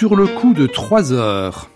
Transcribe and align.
sur 0.00 0.16
le 0.16 0.26
coup 0.28 0.54
de 0.54 0.66
3 0.66 1.12
heures. 1.12 1.68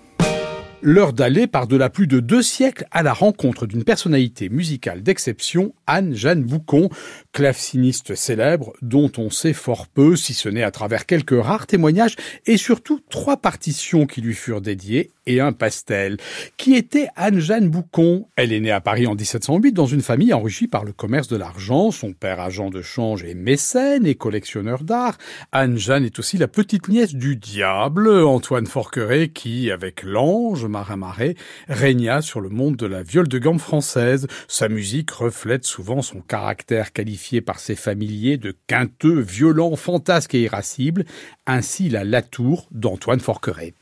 L'heure 0.86 1.14
d'aller 1.14 1.46
par-delà 1.46 1.88
plus 1.88 2.06
de 2.06 2.20
deux 2.20 2.42
siècles 2.42 2.86
à 2.90 3.02
la 3.02 3.14
rencontre 3.14 3.64
d'une 3.64 3.84
personnalité 3.84 4.50
musicale 4.50 5.02
d'exception, 5.02 5.74
Anne-Jeanne 5.86 6.42
Boucon, 6.42 6.90
claveciniste 7.32 8.14
célèbre 8.14 8.74
dont 8.82 9.10
on 9.16 9.30
sait 9.30 9.54
fort 9.54 9.86
peu, 9.86 10.14
si 10.14 10.34
ce 10.34 10.50
n'est 10.50 10.62
à 10.62 10.70
travers 10.70 11.06
quelques 11.06 11.42
rares 11.42 11.66
témoignages 11.66 12.16
et 12.44 12.58
surtout 12.58 13.00
trois 13.08 13.38
partitions 13.38 14.04
qui 14.04 14.20
lui 14.20 14.34
furent 14.34 14.60
dédiées 14.60 15.10
et 15.26 15.40
un 15.40 15.52
pastel. 15.52 16.18
Qui 16.58 16.74
était 16.74 17.08
Anne-Jeanne 17.16 17.70
Boucon? 17.70 18.28
Elle 18.36 18.52
est 18.52 18.60
née 18.60 18.70
à 18.70 18.82
Paris 18.82 19.06
en 19.06 19.14
1708 19.14 19.72
dans 19.72 19.86
une 19.86 20.02
famille 20.02 20.34
enrichie 20.34 20.68
par 20.68 20.84
le 20.84 20.92
commerce 20.92 21.28
de 21.28 21.36
l'argent. 21.36 21.92
Son 21.92 22.12
père, 22.12 22.40
agent 22.40 22.68
de 22.68 22.82
change, 22.82 23.24
est 23.24 23.34
mécène 23.34 24.06
et 24.06 24.16
collectionneur 24.16 24.84
d'art. 24.84 25.16
Anne-Jeanne 25.50 26.04
est 26.04 26.18
aussi 26.18 26.36
la 26.36 26.48
petite 26.48 26.88
nièce 26.88 27.14
du 27.14 27.36
diable, 27.36 28.10
Antoine 28.10 28.66
Forqueret, 28.66 29.28
qui, 29.28 29.70
avec 29.70 30.02
l'ange, 30.02 30.66
Marin 30.74 30.96
Marais, 30.96 31.36
régna 31.68 32.20
sur 32.20 32.40
le 32.40 32.48
monde 32.48 32.74
de 32.74 32.86
la 32.86 33.04
viole 33.04 33.28
de 33.28 33.38
gamme 33.38 33.60
française. 33.60 34.26
Sa 34.48 34.68
musique 34.68 35.12
reflète 35.12 35.64
souvent 35.64 36.02
son 36.02 36.20
caractère 36.20 36.92
qualifié 36.92 37.40
par 37.40 37.60
ses 37.60 37.76
familiers 37.76 38.38
de 38.38 38.56
quinteux, 38.66 39.20
violent, 39.20 39.76
fantasque 39.76 40.34
et 40.34 40.42
irascible, 40.42 41.04
ainsi 41.46 41.88
la 41.88 42.02
Latour 42.02 42.66
d'Antoine 42.72 43.20
Forqueret. 43.20 43.74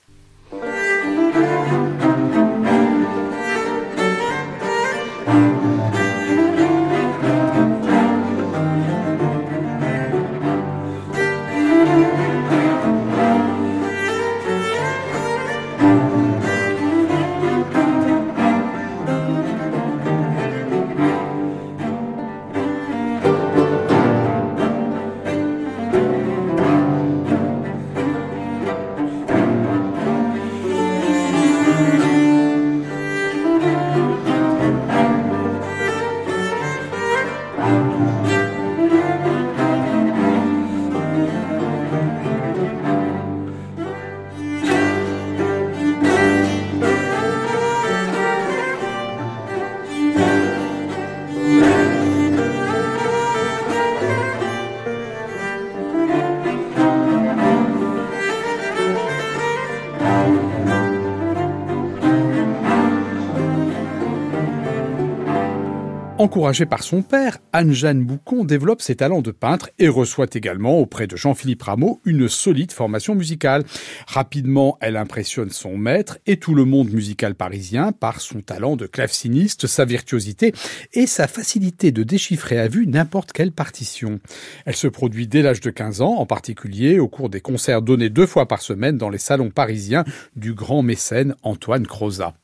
Encouragée 66.23 66.67
par 66.67 66.85
son 66.85 67.03
père, 67.03 67.39
Anne-Jeanne 67.53 68.05
Boucon 68.05 68.45
développe 68.45 68.81
ses 68.81 68.95
talents 68.95 69.23
de 69.23 69.33
peintre 69.33 69.71
et 69.81 69.89
reçoit 69.89 70.29
également 70.33 70.79
auprès 70.79 71.09
de 71.09 71.17
Jean-Philippe 71.17 71.65
Rameau 71.65 72.01
une 72.05 72.29
solide 72.29 72.71
formation 72.71 73.17
musicale. 73.17 73.65
Rapidement, 74.07 74.79
elle 74.81 74.97
impressionne 74.97 75.51
son 75.51 75.77
maître 75.77 76.19
et 76.27 76.37
tout 76.37 76.55
le 76.55 76.65
monde 76.65 76.93
musical 76.93 77.35
parisien 77.35 77.91
par 77.91 78.21
son 78.21 78.41
talent 78.41 78.77
de 78.77 78.87
claveciniste, 78.87 79.67
sa 79.67 79.85
virtuosité 79.85 80.53
et 80.93 81.09
sa 81.09 81.27
facilité 81.27 81.91
de 81.91 82.05
déchiffrer 82.05 82.61
à 82.61 82.69
vue 82.69 82.87
n'importe 82.87 83.33
quelle 83.33 83.51
partition. 83.51 84.21
Elle 84.65 84.77
se 84.77 84.87
produit 84.87 85.27
dès 85.27 85.43
l'âge 85.43 85.61
de 85.61 85.71
15 85.71 86.03
ans, 86.03 86.19
en 86.19 86.27
particulier 86.27 87.01
au 87.01 87.09
cours 87.09 87.31
des 87.31 87.41
concerts 87.41 87.83
donnés 87.83 88.11
deux 88.11 88.27
fois 88.27 88.47
par 88.47 88.63
semaine 88.63 88.97
dans 88.97 89.11
les 89.11 89.19
salons 89.19 89.51
parisiens 89.51 90.05
du 90.37 90.55
grand 90.55 90.83
mécène 90.83 91.35
Antoine 91.43 91.85
Crozat. 91.85 92.35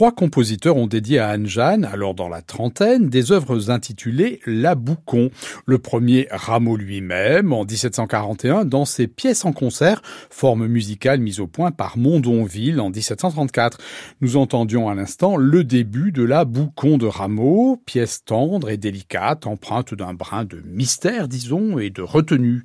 Trois 0.00 0.12
compositeurs 0.12 0.78
ont 0.78 0.86
dédié 0.86 1.18
à 1.18 1.28
Anne-Jeanne, 1.28 1.84
alors 1.84 2.14
dans 2.14 2.30
la 2.30 2.40
trentaine, 2.40 3.10
des 3.10 3.32
œuvres 3.32 3.70
intitulées 3.70 4.40
La 4.46 4.74
Boucon. 4.74 5.28
Le 5.66 5.76
premier, 5.76 6.26
Rameau 6.30 6.78
lui-même, 6.78 7.52
en 7.52 7.66
1741, 7.66 8.64
dans 8.64 8.86
ses 8.86 9.08
pièces 9.08 9.44
en 9.44 9.52
concert, 9.52 10.00
forme 10.30 10.66
musicale 10.68 11.20
mise 11.20 11.38
au 11.38 11.46
point 11.46 11.70
par 11.70 11.98
Mondonville 11.98 12.80
en 12.80 12.88
1734. 12.88 13.76
Nous 14.22 14.38
entendions 14.38 14.88
à 14.88 14.94
l'instant 14.94 15.36
le 15.36 15.64
début 15.64 16.12
de 16.12 16.22
La 16.22 16.46
Boucon 16.46 16.96
de 16.96 17.04
Rameau, 17.04 17.76
pièce 17.84 18.24
tendre 18.24 18.70
et 18.70 18.78
délicate, 18.78 19.46
empreinte 19.46 19.92
d'un 19.92 20.14
brin 20.14 20.46
de 20.46 20.62
mystère, 20.64 21.28
disons, 21.28 21.78
et 21.78 21.90
de 21.90 22.00
retenue. 22.00 22.62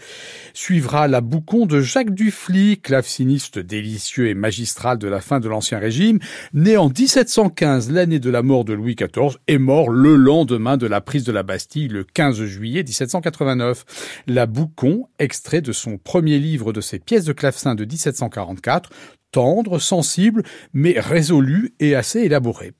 Suivra 0.53 1.09
La 1.09 1.19
Boucon 1.19 1.66
de 1.66 1.81
Jacques 1.81 2.16
Dufly, 2.16 2.79
claveciniste 2.79 3.59
délicieux 3.59 4.29
et 4.29 4.35
magistral 4.35 4.97
de 5.00 5.09
la 5.09 5.19
fin 5.19 5.41
de 5.41 5.50
l'Ancien 5.50 5.79
Régime, 5.79 6.19
né 6.53 6.78
en 6.78 6.88
17 6.88 7.25
1715, 7.25 7.91
l'année 7.91 8.19
de 8.19 8.30
la 8.30 8.44
mort 8.44 8.66
de 8.66 8.74
Louis 8.74 8.94
XIV, 8.94 9.38
est 9.47 9.58
mort 9.58 9.90
le 9.90 10.16
lendemain 10.16 10.78
de 10.78 10.86
la 10.86 11.02
prise 11.02 11.24
de 11.24 11.31
la 11.31 11.41
Bastille, 11.41 11.88
le 11.88 12.03
15 12.03 12.44
juillet 12.46 12.84
1789. 12.84 13.84
La 14.28 14.46
Boucon, 14.46 15.08
extrait 15.18 15.62
de 15.62 15.72
son 15.72 15.97
premier 15.97 16.38
livre 16.38 16.72
de 16.72 16.81
ses 16.81 17.00
pièces 17.00 17.25
de 17.25 17.34
clavecin 17.34 17.74
de 17.74 17.84
1744, 17.84 18.91
tendre, 19.31 19.80
sensible, 19.80 20.44
mais 20.74 21.00
résolu 21.00 21.74
et 21.80 21.96
assez 21.96 22.19
élaboré. 22.19 22.74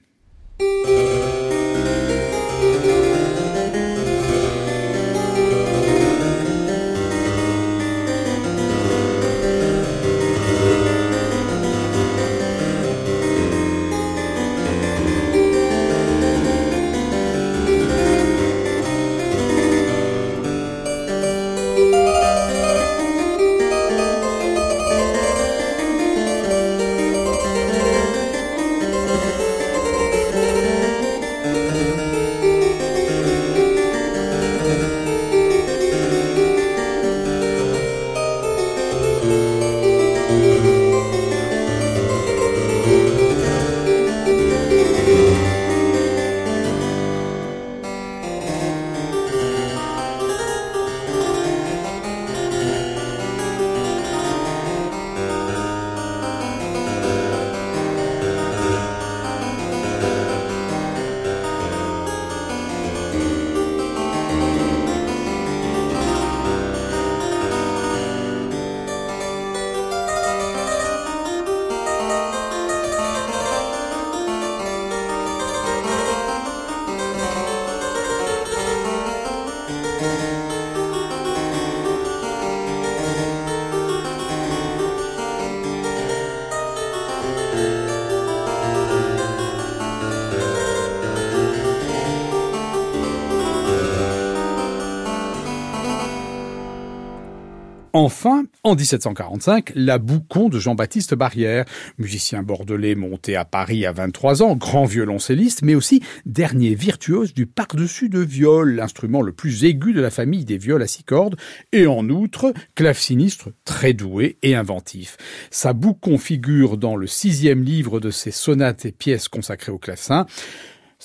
Enfin, 97.98 98.44
en 98.66 98.76
1745, 98.76 99.72
la 99.74 100.00
Boucon 100.00 100.50
de 100.50 100.60
Jean-Baptiste 100.60 101.16
Barrière, 101.16 101.64
musicien 101.98 102.44
bordelais 102.44 102.94
monté 102.94 103.38
à 103.38 103.46
Paris 103.46 103.86
à 103.86 103.94
23 103.94 104.44
ans, 104.44 104.58
grand 104.58 104.84
violoncelliste, 104.84 105.62
mais 105.62 105.76
aussi 105.76 106.02
dernier 106.26 106.76
virtuose 106.76 107.34
du 107.34 107.46
par-dessus 107.46 108.10
de 108.10 108.20
viol, 108.20 108.76
l'instrument 108.76 109.22
le 109.22 109.32
plus 109.32 109.64
aigu 109.64 109.94
de 109.94 110.02
la 110.02 110.10
famille 110.10 110.44
des 110.44 110.58
viols 110.58 110.82
à 110.82 110.88
six 110.88 111.06
cordes, 111.06 111.38
et 111.72 111.88
en 111.88 112.10
outre, 112.10 112.54
clave 112.76 113.00
sinistre 113.00 113.52
très 113.64 113.94
doué 113.94 114.40
et 114.44 114.56
inventif. 114.56 115.16
Sa 115.50 115.72
Boucon 115.72 116.18
figure 116.18 116.76
dans 116.76 116.98
le 116.98 117.08
sixième 117.08 117.64
livre 117.64 118.02
de 118.02 118.12
ses 118.12 118.32
sonates 118.32 118.86
et 118.86 118.92
pièces 118.92 119.30
consacrées 119.30 119.72
au 119.72 119.78
clavecin. 119.78 120.26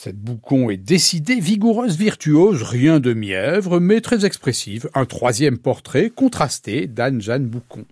Cette 0.02 0.17
boucon 0.17 0.70
est 0.70 0.79
décidée, 0.79 1.41
vigoureuse, 1.41 1.99
virtuose, 1.99 2.62
rien 2.62 3.00
de 3.00 3.12
mièvre, 3.12 3.81
mais 3.81 4.00
très 4.00 4.25
expressive. 4.25 4.88
Un 4.94 5.05
troisième 5.05 5.58
portrait 5.58 6.08
contrasté 6.08 6.87
d'Anne-Jeanne 6.87 7.44
Boucon. 7.44 7.85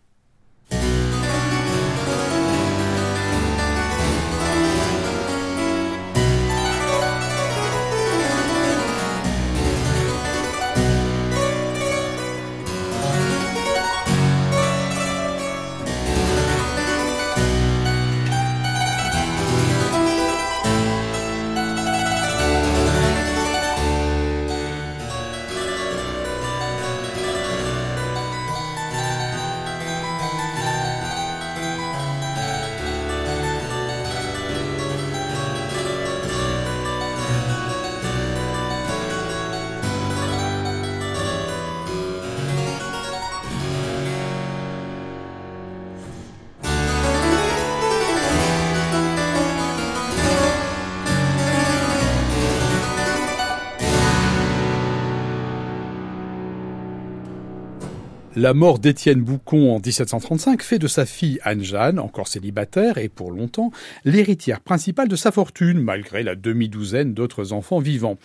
La 58.41 58.55
mort 58.55 58.79
d'Étienne 58.79 59.21
Boucon 59.21 59.73
en 59.75 59.81
1735 59.81 60.63
fait 60.63 60.79
de 60.79 60.87
sa 60.87 61.07
fille 61.07 61.41
Anne-Jeanne, 61.43 61.99
encore 61.99 62.29
célibataire 62.29 62.97
et 62.97 63.09
pour 63.09 63.33
longtemps, 63.33 63.73
l'héritière 64.05 64.61
principale 64.61 65.09
de 65.09 65.17
sa 65.17 65.33
fortune, 65.33 65.81
malgré 65.81 66.23
la 66.23 66.37
demi-douzaine 66.37 67.15
d'autres 67.15 67.53
enfants 67.53 67.81
vivants. 67.81 68.17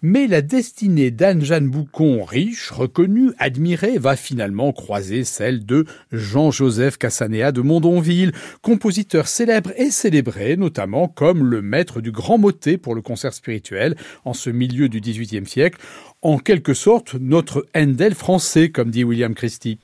Mais 0.00 0.26
la 0.26 0.40
destinée 0.40 1.10
d'Anne-Jeanne 1.10 1.68
Boucon, 1.68 2.24
riche, 2.24 2.70
reconnue, 2.70 3.32
admirée, 3.38 3.98
va 3.98 4.16
finalement 4.16 4.72
croiser 4.72 5.22
celle 5.22 5.66
de 5.66 5.84
Jean-Joseph 6.12 6.96
Cassanéa 6.96 7.52
de 7.52 7.60
Mondonville, 7.60 8.32
compositeur 8.62 9.28
célèbre 9.28 9.72
et 9.76 9.90
célébré, 9.90 10.56
notamment 10.56 11.08
comme 11.08 11.44
le 11.44 11.60
maître 11.60 12.00
du 12.00 12.10
grand 12.10 12.38
motet 12.38 12.78
pour 12.78 12.94
le 12.94 13.02
concert 13.02 13.34
spirituel 13.34 13.96
en 14.24 14.32
ce 14.32 14.48
milieu 14.48 14.88
du 14.88 15.02
XVIIIe 15.02 15.44
siècle, 15.44 15.78
en 16.22 16.38
quelque 16.38 16.74
sorte 16.74 17.14
notre 17.14 17.66
Handel 17.74 18.14
français, 18.14 18.70
comme 18.70 18.90
dit 18.90 19.04
William 19.04 19.34
Christie. 19.34 19.78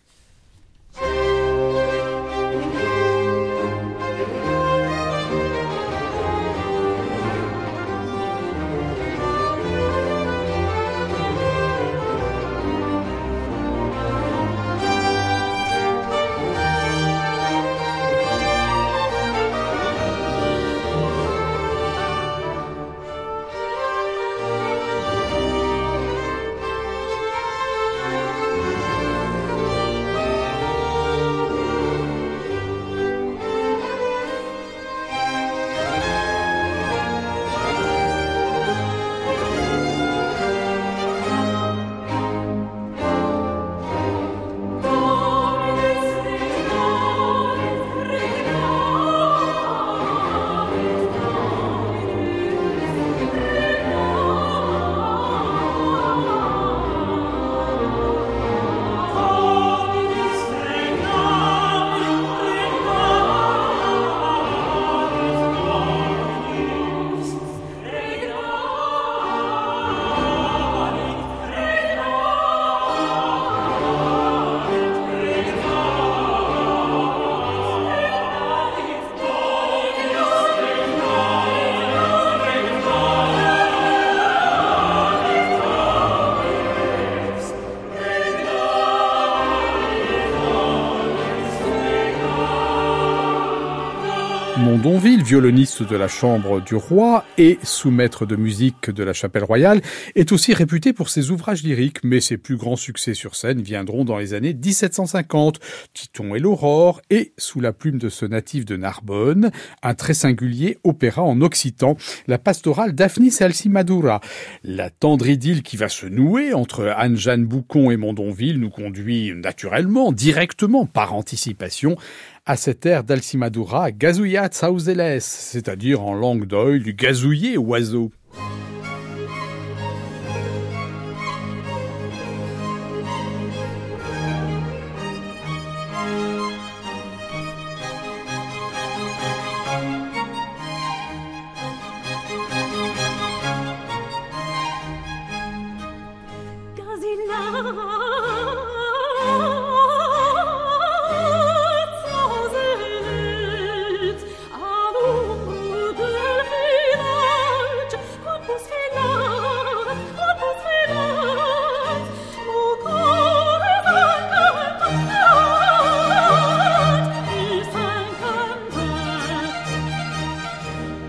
Mondonville, 95.05 95.23
violoniste 95.23 95.83
de 95.83 95.97
la 95.97 96.09
chambre 96.09 96.63
du 96.63 96.77
roi 96.77 97.27
et 97.37 97.59
sous-maître 97.63 98.25
de 98.25 98.37
musique 98.37 98.89
de 98.89 99.05
la 99.05 99.13
chapelle 99.13 99.45
royale, 99.45 99.83
est 100.15 100.33
aussi 100.33 100.55
réputé 100.55 100.95
pour 100.95 101.11
ses 101.11 101.31
ouvrages 101.31 101.63
lyriques, 101.63 102.03
mais 102.05 102.23
ses 102.23 102.39
plus 102.39 102.57
grands 102.57 102.77
succès 102.77 103.13
sur 103.13 103.37
scène 103.37 103.61
viendront 103.61 104.07
dans 104.07 104.17
les 104.17 104.33
années 104.33 104.55
1750, 104.55 105.61
Titon 105.93 106.35
et 106.35 106.39
l'Aurore, 106.39 107.03
et 107.11 107.35
sous 107.37 107.61
la 107.61 107.75
plume 107.75 107.99
de 107.99 108.09
ce 108.09 108.25
natif 108.25 108.65
de 108.65 108.79
Narbonne, 108.79 109.51
un 109.83 109.93
très 109.93 110.15
singulier 110.15 110.79
opéra 110.85 111.23
en 111.23 111.43
occitan, 111.43 111.99
la 112.27 112.39
pastorale 112.39 112.95
Daphnis 112.95 113.37
Alcimadura. 113.41 114.23
La 114.63 114.89
tendre 114.89 115.29
idylle 115.29 115.63
qui 115.63 115.77
va 115.77 115.91
se 115.91 116.07
nouer 116.07 116.55
entre 116.55 116.95
Anne-Jeanne 116.97 117.45
Boucon 117.45 117.91
et 117.91 117.99
Mondonville 117.99 118.59
nous 118.59 118.71
conduit 118.71 119.35
naturellement, 119.35 120.13
directement, 120.13 120.87
par 120.87 121.13
anticipation, 121.13 121.99
à 122.47 122.57
cette 122.57 122.85
ère 122.85 123.05
d'Alcimadura, 123.05 123.91
gazouillat 123.91 124.51
sauseles, 124.53 125.21
c'est-à-dire 125.21 126.03
en 126.03 126.15
langue 126.15 126.45
d'oeil 126.45 126.81
du 126.81 126.93
gazouiller 126.93 127.57
oiseau. 127.57 128.11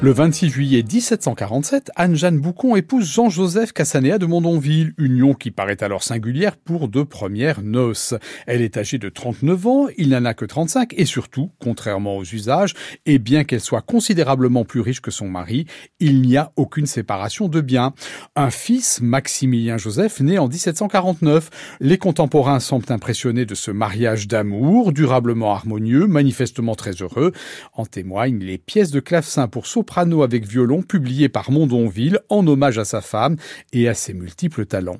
Le 0.06 0.12
26 0.12 0.50
juillet 0.50 0.84
1747, 0.84 1.90
Anne-Jeanne 1.96 2.38
Boucon 2.38 2.76
épouse 2.76 3.12
Jean-Joseph 3.12 3.72
Cassanéa 3.74 4.20
de 4.20 4.28
Mondonville, 4.28 4.94
union 5.00 5.34
qui 5.34 5.50
paraît 5.50 5.82
alors 5.84 6.04
singulière 6.04 6.58
pour 6.58 6.90
de 6.90 7.02
premières 7.02 7.64
noces. 7.64 8.14
Elle 8.46 8.62
est 8.62 8.78
âgée 8.78 9.00
de 9.00 9.10
39 9.10 9.66
ans, 9.66 9.88
il 9.98 10.10
n'en 10.10 10.24
a 10.26 10.36
que 10.36 10.46
35 10.46 10.94
et 10.96 11.06
surtout, 11.06 11.50
contrairement 11.60 12.18
aux 12.18 12.24
usages, 12.24 12.76
et 13.08 13.18
bien 13.18 13.46
qu'elle 13.46 13.62
soit 13.62 13.82
considérablement 13.82 14.64
plus 14.64 14.80
riche 14.80 15.02
que 15.02 15.10
son 15.10 15.28
mari, 15.28 15.66
il 16.00 16.22
n'y 16.22 16.38
a 16.38 16.52
aucune 16.56 16.86
séparation 16.86 17.48
de 17.48 17.60
biens. 17.60 17.96
Un 18.36 18.52
fils, 18.52 19.02
Maximilien 19.02 19.80
Joseph, 19.80 20.20
né 20.20 20.38
en 20.38 20.48
1749. 20.48 21.50
Les 21.80 21.98
contemporains 21.98 22.60
semblent 22.60 22.94
impressionnés 22.94 23.48
de 23.48 23.56
ce 23.56 23.72
mariage 23.72 24.28
d'amour, 24.28 24.94
durablement 24.94 25.52
harmonieux, 25.52 26.06
manifestement 26.06 26.76
très 26.76 26.92
heureux. 26.92 27.32
En 27.74 27.88
témoignent 27.88 28.44
les 28.44 28.60
pièces 28.60 28.92
de 28.92 29.00
clavecin 29.00 29.48
pour 29.48 29.66
soprano 29.66 29.95
avec 29.98 30.46
violon 30.46 30.82
publiées 30.82 31.30
par 31.30 31.52
Mondonville 31.52 32.20
en 32.30 32.46
hommage 32.48 32.78
à 32.78 32.86
sa 32.86 33.02
femme 33.02 33.38
et 33.72 33.88
à 33.88 33.94
ses 33.94 34.14
multiples 34.14 34.66
talents. 34.66 35.00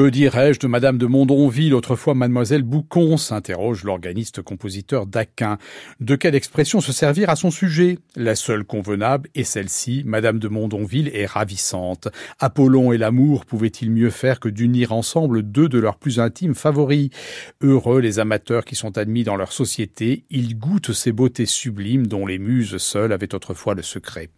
Que 0.00 0.08
dirais-je 0.08 0.58
de 0.60 0.66
Madame 0.66 0.96
de 0.96 1.04
Mondonville, 1.04 1.74
autrefois 1.74 2.14
Mademoiselle 2.14 2.62
Boucon 2.62 3.18
s'interroge 3.18 3.84
l'organiste 3.84 4.40
compositeur 4.40 5.04
d'Aquin. 5.04 5.58
De 6.00 6.16
quelle 6.16 6.34
expression 6.34 6.80
se 6.80 6.90
servir 6.90 7.28
à 7.28 7.36
son 7.36 7.50
sujet? 7.50 7.98
La 8.16 8.34
seule 8.34 8.64
convenable 8.64 9.28
est 9.34 9.44
celle-ci, 9.44 10.02
Madame 10.06 10.38
de 10.38 10.48
Mondonville 10.48 11.10
est 11.12 11.26
ravissante. 11.26 12.08
Apollon 12.38 12.92
et 12.92 12.96
l'amour 12.96 13.44
pouvaient-ils 13.44 13.90
mieux 13.90 14.08
faire 14.08 14.40
que 14.40 14.48
d'unir 14.48 14.92
ensemble 14.92 15.42
deux 15.42 15.68
de 15.68 15.78
leurs 15.78 15.98
plus 15.98 16.18
intimes 16.18 16.54
favoris? 16.54 17.10
Heureux 17.60 18.00
les 18.00 18.18
amateurs 18.20 18.64
qui 18.64 18.76
sont 18.76 18.96
admis 18.96 19.22
dans 19.22 19.36
leur 19.36 19.52
société, 19.52 20.24
ils 20.30 20.56
goûtent 20.56 20.94
ces 20.94 21.12
beautés 21.12 21.44
sublimes 21.44 22.06
dont 22.06 22.24
les 22.24 22.38
muses 22.38 22.78
seules 22.78 23.12
avaient 23.12 23.34
autrefois 23.34 23.74
le 23.74 23.82
secret. 23.82 24.30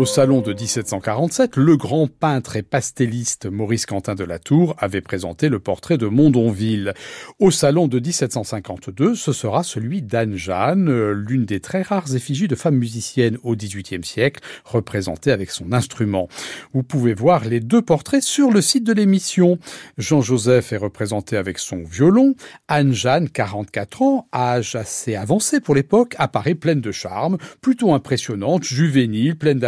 Au 0.00 0.06
salon 0.06 0.40
de 0.40 0.54
1747, 0.54 1.56
le 1.56 1.76
grand 1.76 2.06
peintre 2.06 2.56
et 2.56 2.62
pastelliste 2.62 3.44
Maurice 3.44 3.84
Quentin 3.84 4.14
de 4.14 4.24
la 4.24 4.38
Tour 4.38 4.74
avait 4.78 5.02
présenté 5.02 5.50
le 5.50 5.58
portrait 5.58 5.98
de 5.98 6.06
Mondonville. 6.06 6.94
Au 7.38 7.50
salon 7.50 7.86
de 7.86 8.00
1752, 8.00 9.14
ce 9.14 9.34
sera 9.34 9.62
celui 9.62 10.00
d'Anne 10.00 10.36
Jeanne, 10.36 11.10
l'une 11.10 11.44
des 11.44 11.60
très 11.60 11.82
rares 11.82 12.16
effigies 12.16 12.48
de 12.48 12.54
femmes 12.54 12.78
musiciennes 12.78 13.36
au 13.42 13.54
XVIIIe 13.54 14.02
siècle, 14.02 14.40
représentée 14.64 15.32
avec 15.32 15.50
son 15.50 15.70
instrument. 15.74 16.28
Vous 16.72 16.82
pouvez 16.82 17.12
voir 17.12 17.44
les 17.44 17.60
deux 17.60 17.82
portraits 17.82 18.22
sur 18.22 18.50
le 18.50 18.62
site 18.62 18.84
de 18.84 18.94
l'émission. 18.94 19.58
Jean-Joseph 19.98 20.72
est 20.72 20.78
représenté 20.78 21.36
avec 21.36 21.58
son 21.58 21.84
violon. 21.84 22.36
Anne 22.68 22.94
Jeanne, 22.94 23.28
44 23.28 24.00
ans, 24.00 24.28
âge 24.34 24.76
assez 24.76 25.14
avancé 25.14 25.60
pour 25.60 25.74
l'époque, 25.74 26.14
apparaît 26.16 26.54
pleine 26.54 26.80
de 26.80 26.90
charme, 26.90 27.36
plutôt 27.60 27.92
impressionnante, 27.92 28.64
juvénile, 28.64 29.36
pleine 29.36 29.58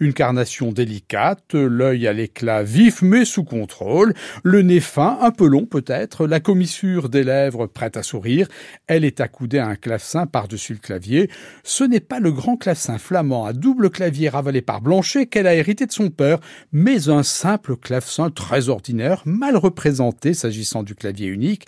une 0.00 0.12
carnation 0.12 0.72
délicate, 0.72 1.54
l'œil 1.54 2.06
à 2.06 2.12
l'éclat 2.12 2.62
vif 2.62 3.02
mais 3.02 3.24
sous 3.24 3.44
contrôle, 3.44 4.14
le 4.42 4.62
nez 4.62 4.80
fin, 4.80 5.18
un 5.20 5.30
peu 5.30 5.46
long 5.46 5.66
peut-être, 5.66 6.26
la 6.26 6.40
commissure 6.40 7.08
des 7.08 7.24
lèvres 7.24 7.66
prête 7.66 7.96
à 7.96 8.02
sourire, 8.02 8.48
elle 8.86 9.04
est 9.04 9.20
accoudée 9.20 9.58
à 9.58 9.66
un 9.66 9.76
clavecin 9.76 10.26
par-dessus 10.26 10.74
le 10.74 10.78
clavier. 10.78 11.30
Ce 11.62 11.84
n'est 11.84 12.00
pas 12.00 12.20
le 12.20 12.32
grand 12.32 12.56
clavecin 12.56 12.98
flamand 12.98 13.44
à 13.44 13.52
double 13.52 13.90
clavier 13.90 14.28
ravalé 14.28 14.62
par 14.62 14.80
Blanchet 14.80 15.26
qu'elle 15.26 15.46
a 15.46 15.54
hérité 15.54 15.86
de 15.86 15.92
son 15.92 16.10
père, 16.10 16.38
mais 16.72 17.08
un 17.08 17.22
simple 17.22 17.76
clavecin 17.76 18.30
très 18.30 18.68
ordinaire, 18.68 19.22
mal 19.24 19.56
représenté 19.56 20.34
s'agissant 20.34 20.82
du 20.82 20.94
clavier 20.94 21.28
unique, 21.28 21.66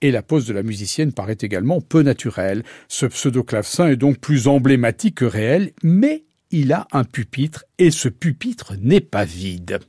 et 0.00 0.10
la 0.10 0.22
pose 0.22 0.46
de 0.46 0.52
la 0.52 0.62
musicienne 0.62 1.12
paraît 1.12 1.38
également 1.40 1.80
peu 1.80 2.02
naturelle. 2.02 2.62
Ce 2.88 3.06
pseudo-clavecin 3.06 3.88
est 3.88 3.96
donc 3.96 4.18
plus 4.18 4.48
emblématique 4.48 5.16
que 5.16 5.24
réel, 5.24 5.72
mais 5.82 6.24
il 6.58 6.72
a 6.72 6.86
un 6.92 7.04
pupitre 7.04 7.66
et 7.76 7.90
ce 7.90 8.08
pupitre 8.08 8.76
n'est 8.80 9.02
pas 9.02 9.26
vide. 9.26 9.80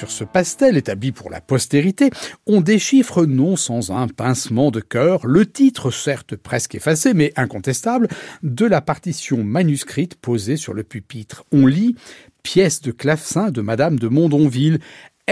Sur 0.00 0.10
ce 0.10 0.24
pastel 0.24 0.78
établi 0.78 1.12
pour 1.12 1.28
la 1.28 1.42
postérité, 1.42 2.08
on 2.46 2.62
déchiffre 2.62 3.26
non 3.26 3.56
sans 3.56 3.90
un 3.90 4.08
pincement 4.08 4.70
de 4.70 4.80
cœur 4.80 5.26
le 5.26 5.44
titre, 5.44 5.90
certes 5.90 6.36
presque 6.36 6.74
effacé 6.74 7.12
mais 7.12 7.34
incontestable, 7.36 8.08
de 8.42 8.64
la 8.64 8.80
partition 8.80 9.44
manuscrite 9.44 10.14
posée 10.14 10.56
sur 10.56 10.72
le 10.72 10.84
pupitre. 10.84 11.44
On 11.52 11.66
lit 11.66 11.96
pièce 12.42 12.80
de 12.80 12.92
clavecin 12.92 13.50
de 13.50 13.60
Madame 13.60 13.98
de 13.98 14.08
Mondonville, 14.08 14.78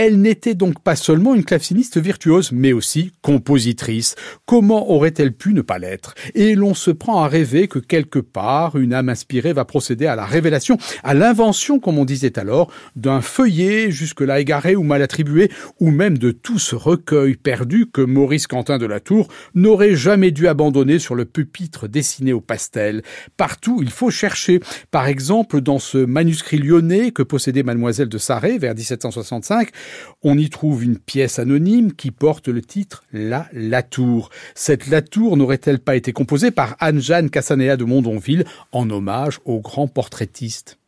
elle 0.00 0.21
n'était 0.21 0.55
donc 0.55 0.81
pas 0.81 0.95
seulement 0.95 1.35
une 1.35 1.45
claveciniste 1.45 1.99
virtuose, 1.99 2.52
mais 2.52 2.73
aussi 2.73 3.11
compositrice. 3.21 4.14
Comment 4.47 4.93
aurait-elle 4.93 5.33
pu 5.33 5.52
ne 5.52 5.61
pas 5.61 5.81
l'être? 5.81 6.14
Et 6.37 6.55
l'on 6.55 6.73
se 6.73 6.93
prend 6.93 7.25
à 7.25 7.26
rêver 7.26 7.67
que 7.67 7.81
quelque 7.81 8.21
part, 8.21 8.76
une 8.76 8.95
âme 8.95 9.09
inspirée 9.09 9.52
va 9.52 9.64
procéder 9.64 10.07
à 10.07 10.14
la 10.14 10.25
révélation, 10.25 10.78
à 11.02 11.14
l'invention, 11.14 11.81
comme 11.81 11.99
on 11.99 12.05
disait 12.05 12.38
alors, 12.38 12.71
d'un 12.95 13.21
feuillet 13.21 13.90
jusque-là 13.90 14.38
égaré 14.38 14.76
ou 14.76 14.85
mal 14.85 15.02
attribué, 15.02 15.50
ou 15.81 15.90
même 15.90 16.17
de 16.17 16.31
tout 16.31 16.61
ce 16.61 16.76
recueil 16.76 17.35
perdu 17.35 17.87
que 17.93 18.00
Maurice 18.00 18.47
Quentin 18.47 18.78
de 18.78 18.87
la 18.87 19.00
Tour 19.00 19.26
n'aurait 19.57 19.97
jamais 19.97 20.31
dû 20.31 20.47
abandonner 20.47 21.00
sur 21.00 21.17
le 21.17 21.25
pupitre 21.25 21.88
dessiné 21.88 22.33
au 22.33 22.40
pastel. 22.40 23.02
Partout, 23.37 23.81
il 23.83 23.90
faut 23.90 24.12
chercher. 24.12 24.61
Par 24.93 25.09
exemple, 25.09 25.61
dans 25.61 25.81
ce 25.81 25.99
manuscrit 25.99 26.59
lyonnais 26.59 27.11
que 27.11 27.25
possédait 27.25 27.64
Mademoiselle 27.64 28.09
de 28.09 28.19
Sarré 28.19 28.59
vers 28.59 28.76
1765, 28.76 29.71
On 30.23 30.37
y 30.37 30.50
trouve 30.50 30.85
une 30.85 30.99
pièce 30.99 31.38
anonyme 31.38 31.92
qui 31.92 32.11
porte 32.11 32.49
le 32.49 32.62
titre 32.62 33.04
La 33.12 33.49
Latour. 33.52 34.30
Cette 34.54 34.88
Latour 34.88 35.37
n'aurait-elle 35.37 35.78
pas 35.78 35.97
été 35.97 36.12
composée 36.12 36.50
par 36.50 36.76
Anne-Jeanne 36.80 37.30
Cassanéa 37.30 37.76
de 37.76 37.85
Mondonville 37.85 38.45
en 38.73 38.88
hommage 38.90 39.40
au 39.45 39.61
grand 39.61 39.88
portraitiste? 39.88 40.78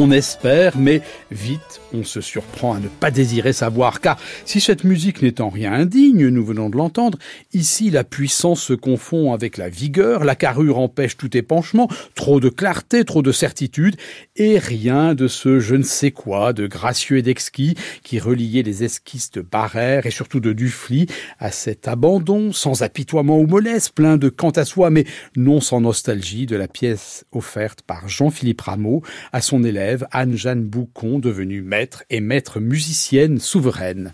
On 0.00 0.12
espère, 0.12 0.78
mais 0.78 1.02
vite, 1.32 1.80
on 1.92 2.04
se 2.04 2.20
surprend 2.20 2.72
à 2.72 2.78
ne 2.78 2.86
pas 2.86 3.10
désirer 3.10 3.52
savoir, 3.52 4.00
car 4.00 4.16
si 4.44 4.60
cette 4.60 4.84
musique 4.84 5.22
n'est 5.22 5.40
en 5.40 5.48
rien 5.48 5.72
indigne, 5.72 6.28
nous 6.28 6.44
venons 6.44 6.70
de 6.70 6.76
l'entendre, 6.76 7.18
ici 7.52 7.90
la 7.90 8.04
puissance 8.04 8.62
se 8.62 8.74
confond 8.74 9.32
avec 9.32 9.56
la 9.56 9.68
vigueur, 9.68 10.22
la 10.22 10.36
carrure 10.36 10.78
empêche 10.78 11.16
tout 11.16 11.36
épanchement, 11.36 11.88
trop 12.14 12.38
de 12.38 12.48
clarté, 12.48 13.04
trop 13.04 13.22
de 13.22 13.32
certitude, 13.32 13.96
et 14.36 14.60
rien 14.60 15.16
de 15.16 15.26
ce 15.26 15.58
je 15.58 15.74
ne 15.74 15.82
sais 15.82 16.12
quoi 16.12 16.52
de 16.52 16.68
gracieux 16.68 17.16
et 17.16 17.22
d'exquis 17.22 17.74
qui 18.04 18.20
reliait 18.20 18.62
les 18.62 18.84
esquisses 18.84 19.32
de 19.32 19.40
Barrère 19.40 20.06
et 20.06 20.12
surtout 20.12 20.38
de 20.38 20.52
Dufly 20.52 21.06
à 21.40 21.50
cet 21.50 21.88
abandon, 21.88 22.52
sans 22.52 22.82
apitoiement 22.82 23.40
ou 23.40 23.48
mollesse, 23.48 23.88
plein 23.88 24.16
de 24.16 24.28
quant 24.28 24.50
à 24.50 24.64
soi, 24.64 24.90
mais 24.90 25.06
non 25.34 25.60
sans 25.60 25.80
nostalgie 25.80 26.46
de 26.46 26.54
la 26.54 26.68
pièce 26.68 27.24
offerte 27.32 27.82
par 27.82 28.08
Jean-Philippe 28.08 28.60
Rameau 28.60 29.02
à 29.32 29.40
son 29.40 29.64
élève 29.64 29.87
Anne-Jeanne 30.12 30.64
Boucon, 30.64 31.18
devenue 31.18 31.62
maître 31.62 32.04
et 32.10 32.20
maître 32.20 32.60
musicienne 32.60 33.38
souveraine. 33.38 34.12